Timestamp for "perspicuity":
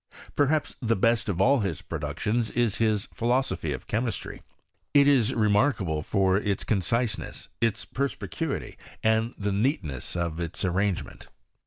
7.85-8.79